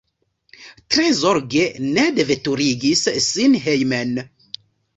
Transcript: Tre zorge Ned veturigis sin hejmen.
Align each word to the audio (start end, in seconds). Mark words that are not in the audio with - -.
Tre 0.95 1.05
zorge 1.19 1.65
Ned 1.99 2.19
veturigis 2.31 3.07
sin 3.29 3.61
hejmen. 3.67 4.13